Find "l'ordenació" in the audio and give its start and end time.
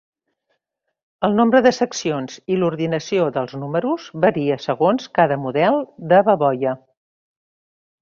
2.63-3.29